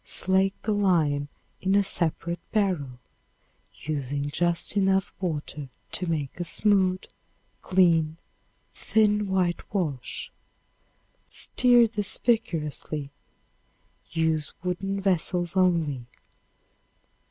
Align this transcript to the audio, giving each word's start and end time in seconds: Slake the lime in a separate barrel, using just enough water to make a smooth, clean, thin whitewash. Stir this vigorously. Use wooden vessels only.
Slake 0.03 0.59
the 0.63 0.71
lime 0.73 1.29
in 1.61 1.75
a 1.75 1.83
separate 1.83 2.39
barrel, 2.51 2.97
using 3.83 4.25
just 4.31 4.75
enough 4.75 5.13
water 5.19 5.69
to 5.91 6.07
make 6.07 6.39
a 6.39 6.43
smooth, 6.43 7.03
clean, 7.61 8.17
thin 8.73 9.27
whitewash. 9.27 10.31
Stir 11.27 11.85
this 11.85 12.17
vigorously. 12.17 13.11
Use 14.09 14.55
wooden 14.63 14.99
vessels 14.99 15.55
only. 15.55 16.07